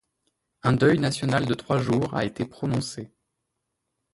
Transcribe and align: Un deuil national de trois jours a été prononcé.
Un 0.63 0.73
deuil 0.73 0.97
national 0.99 1.45
de 1.45 1.53
trois 1.53 1.77
jours 1.77 2.15
a 2.15 2.25
été 2.25 2.43
prononcé. 2.47 3.11